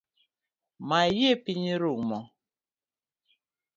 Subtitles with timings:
[0.87, 2.19] Mayie piny rumo